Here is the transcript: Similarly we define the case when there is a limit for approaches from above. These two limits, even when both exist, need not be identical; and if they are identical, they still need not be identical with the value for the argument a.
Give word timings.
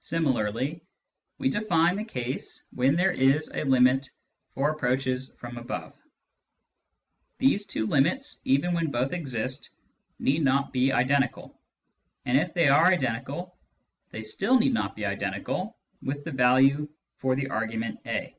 Similarly 0.00 0.80
we 1.36 1.50
define 1.50 1.96
the 1.96 2.04
case 2.06 2.62
when 2.72 2.96
there 2.96 3.12
is 3.12 3.50
a 3.52 3.64
limit 3.64 4.08
for 4.54 4.70
approaches 4.70 5.34
from 5.38 5.58
above. 5.58 5.94
These 7.36 7.66
two 7.66 7.86
limits, 7.86 8.40
even 8.46 8.72
when 8.72 8.90
both 8.90 9.12
exist, 9.12 9.68
need 10.18 10.40
not 10.42 10.72
be 10.72 10.90
identical; 10.90 11.60
and 12.24 12.38
if 12.38 12.54
they 12.54 12.68
are 12.68 12.86
identical, 12.86 13.58
they 14.10 14.22
still 14.22 14.58
need 14.58 14.72
not 14.72 14.96
be 14.96 15.04
identical 15.04 15.76
with 16.00 16.24
the 16.24 16.32
value 16.32 16.88
for 17.18 17.36
the 17.36 17.48
argument 17.50 18.00
a. 18.06 18.34